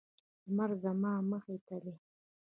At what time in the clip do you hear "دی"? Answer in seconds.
1.83-1.93